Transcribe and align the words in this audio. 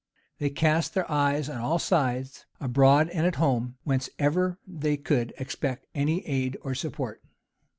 They 0.39 0.49
cast 0.49 0.95
their 0.95 1.05
eyes 1.11 1.47
on 1.47 1.59
all 1.61 1.77
sides, 1.77 2.47
abroad 2.59 3.09
and 3.09 3.23
at 3.27 3.35
home, 3.35 3.75
whence 3.83 4.09
ever 4.17 4.57
they 4.65 4.97
could 4.97 5.31
expect 5.37 5.85
any 5.93 6.25
aid 6.25 6.57
or 6.61 6.73
support. 6.73 7.21